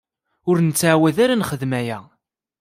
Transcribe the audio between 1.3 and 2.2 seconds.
ad nexdem aya.